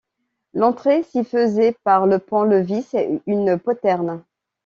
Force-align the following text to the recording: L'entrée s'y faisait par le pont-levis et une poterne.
L'entrée 0.55 1.03
s'y 1.03 1.23
faisait 1.23 1.75
par 1.83 2.07
le 2.07 2.17
pont-levis 2.17 2.87
et 2.95 3.21
une 3.27 3.59
poterne. 3.59 4.23